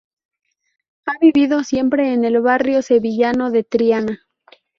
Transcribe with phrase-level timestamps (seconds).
[1.05, 4.25] Ha vivido siempre en el barrio sevillano de Triana.